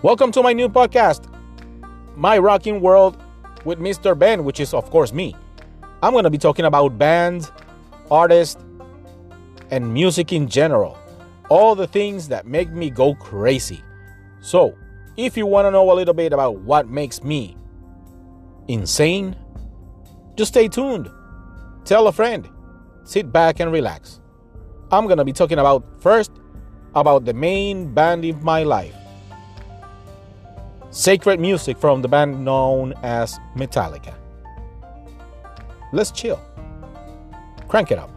Welcome 0.00 0.30
to 0.30 0.44
my 0.44 0.52
new 0.52 0.68
podcast, 0.68 1.26
My 2.14 2.38
Rocking 2.38 2.80
World 2.80 3.20
with 3.64 3.80
Mr. 3.80 4.16
Ben, 4.16 4.44
which 4.44 4.60
is, 4.60 4.72
of 4.72 4.88
course, 4.90 5.12
me. 5.12 5.34
I'm 6.04 6.12
going 6.12 6.22
to 6.22 6.30
be 6.30 6.38
talking 6.38 6.66
about 6.66 6.96
bands, 6.96 7.50
artists, 8.08 8.62
and 9.72 9.92
music 9.92 10.32
in 10.32 10.46
general. 10.46 10.96
All 11.48 11.74
the 11.74 11.88
things 11.88 12.28
that 12.28 12.46
make 12.46 12.70
me 12.70 12.90
go 12.90 13.16
crazy. 13.16 13.82
So, 14.40 14.76
if 15.16 15.36
you 15.36 15.46
want 15.46 15.66
to 15.66 15.72
know 15.72 15.90
a 15.90 15.94
little 15.94 16.14
bit 16.14 16.32
about 16.32 16.60
what 16.60 16.88
makes 16.88 17.24
me 17.24 17.56
insane, 18.68 19.34
just 20.36 20.52
stay 20.52 20.68
tuned. 20.68 21.10
Tell 21.84 22.06
a 22.06 22.12
friend. 22.12 22.48
Sit 23.02 23.32
back 23.32 23.58
and 23.58 23.72
relax. 23.72 24.20
I'm 24.92 25.06
going 25.06 25.18
to 25.18 25.24
be 25.24 25.32
talking 25.32 25.58
about 25.58 26.00
first 26.00 26.30
about 26.94 27.24
the 27.24 27.34
main 27.34 27.92
band 27.92 28.24
in 28.24 28.40
my 28.44 28.62
life. 28.62 28.94
Sacred 30.90 31.38
music 31.38 31.76
from 31.78 32.00
the 32.00 32.08
band 32.08 32.44
known 32.44 32.94
as 33.02 33.38
Metallica. 33.54 34.14
Let's 35.92 36.10
chill. 36.10 36.40
Crank 37.68 37.92
it 37.92 37.98
up. 37.98 38.10